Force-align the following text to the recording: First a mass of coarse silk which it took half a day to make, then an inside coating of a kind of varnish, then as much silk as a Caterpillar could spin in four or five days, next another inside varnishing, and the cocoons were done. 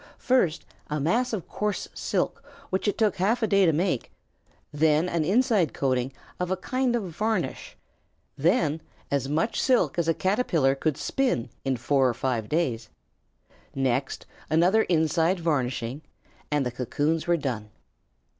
First 0.17 0.65
a 0.89 0.99
mass 0.99 1.31
of 1.31 1.47
coarse 1.47 1.87
silk 1.93 2.43
which 2.71 2.87
it 2.87 2.97
took 2.97 3.17
half 3.17 3.43
a 3.43 3.47
day 3.47 3.67
to 3.67 3.71
make, 3.71 4.11
then 4.73 5.07
an 5.07 5.23
inside 5.23 5.75
coating 5.75 6.11
of 6.39 6.49
a 6.49 6.57
kind 6.57 6.95
of 6.95 7.03
varnish, 7.11 7.77
then 8.35 8.81
as 9.11 9.29
much 9.29 9.61
silk 9.61 9.99
as 9.99 10.07
a 10.07 10.15
Caterpillar 10.15 10.73
could 10.73 10.97
spin 10.97 11.51
in 11.63 11.77
four 11.77 12.09
or 12.09 12.15
five 12.15 12.49
days, 12.49 12.89
next 13.75 14.25
another 14.49 14.81
inside 14.89 15.39
varnishing, 15.39 16.01
and 16.49 16.65
the 16.65 16.71
cocoons 16.71 17.27
were 17.27 17.37
done. 17.37 17.69